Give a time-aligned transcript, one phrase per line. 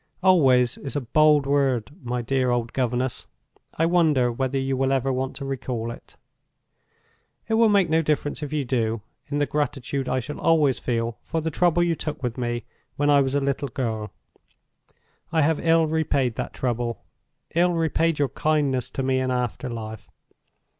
[0.23, 3.27] _'Always' is a bold word, my dear old governess!
[3.75, 6.15] I wonder whether you will ever want to recall it?
[7.47, 11.19] It will make no difference if you do, in the gratitude I shall always feel
[11.21, 14.09] for the trouble you took with me when I was a little girl.
[15.31, 20.09] I have ill repaid that trouble—ill repaid your kindness to me in after life.